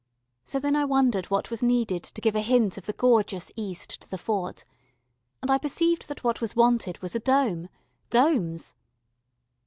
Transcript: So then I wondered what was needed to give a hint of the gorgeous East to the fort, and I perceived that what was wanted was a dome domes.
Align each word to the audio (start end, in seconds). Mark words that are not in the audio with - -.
So 0.43 0.57
then 0.57 0.75
I 0.75 0.83
wondered 0.83 1.27
what 1.27 1.51
was 1.51 1.61
needed 1.61 2.01
to 2.01 2.21
give 2.21 2.35
a 2.35 2.41
hint 2.41 2.75
of 2.75 2.87
the 2.87 2.93
gorgeous 2.93 3.51
East 3.55 4.01
to 4.01 4.09
the 4.09 4.17
fort, 4.17 4.65
and 5.43 5.51
I 5.51 5.59
perceived 5.59 6.07
that 6.07 6.23
what 6.23 6.41
was 6.41 6.55
wanted 6.55 6.97
was 7.03 7.13
a 7.13 7.19
dome 7.19 7.69
domes. 8.09 8.73